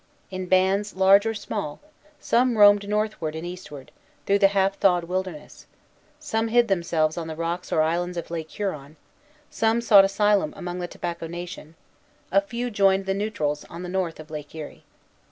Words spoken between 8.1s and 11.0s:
of Lake Huron; some sought an asylum among the